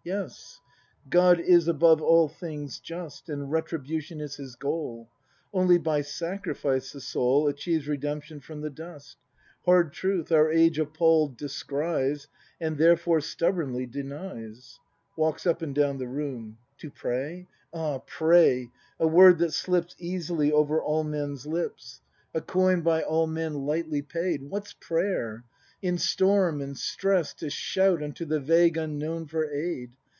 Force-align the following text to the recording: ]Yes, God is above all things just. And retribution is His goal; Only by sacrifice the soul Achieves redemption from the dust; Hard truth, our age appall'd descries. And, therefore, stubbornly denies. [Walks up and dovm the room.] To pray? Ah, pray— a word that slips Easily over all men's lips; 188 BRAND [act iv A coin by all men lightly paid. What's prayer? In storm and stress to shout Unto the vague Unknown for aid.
]Yes, 0.02 0.60
God 1.10 1.38
is 1.40 1.68
above 1.68 2.00
all 2.00 2.26
things 2.26 2.78
just. 2.80 3.28
And 3.28 3.52
retribution 3.52 4.22
is 4.22 4.36
His 4.36 4.56
goal; 4.56 5.10
Only 5.52 5.76
by 5.76 6.00
sacrifice 6.00 6.92
the 6.92 7.02
soul 7.02 7.48
Achieves 7.48 7.86
redemption 7.86 8.40
from 8.40 8.62
the 8.62 8.70
dust; 8.70 9.18
Hard 9.66 9.92
truth, 9.92 10.32
our 10.32 10.50
age 10.50 10.78
appall'd 10.78 11.36
descries. 11.36 12.28
And, 12.58 12.78
therefore, 12.78 13.20
stubbornly 13.20 13.84
denies. 13.84 14.80
[Walks 15.18 15.46
up 15.46 15.60
and 15.60 15.76
dovm 15.76 15.98
the 15.98 16.08
room.] 16.08 16.56
To 16.78 16.90
pray? 16.90 17.46
Ah, 17.74 17.98
pray— 18.06 18.70
a 18.98 19.06
word 19.06 19.36
that 19.40 19.52
slips 19.52 19.94
Easily 19.98 20.50
over 20.50 20.80
all 20.82 21.04
men's 21.04 21.46
lips; 21.46 22.00
188 22.32 22.32
BRAND 22.32 22.36
[act 22.36 22.36
iv 22.36 22.40
A 22.40 22.42
coin 22.46 22.82
by 22.82 23.02
all 23.02 23.26
men 23.26 23.52
lightly 23.66 24.00
paid. 24.00 24.42
What's 24.48 24.72
prayer? 24.72 25.44
In 25.82 25.96
storm 25.96 26.60
and 26.60 26.76
stress 26.76 27.32
to 27.34 27.48
shout 27.48 28.02
Unto 28.02 28.26
the 28.26 28.38
vague 28.38 28.76
Unknown 28.76 29.26
for 29.26 29.50
aid. 29.50 29.88